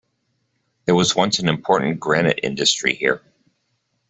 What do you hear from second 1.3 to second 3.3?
an important granite industry here.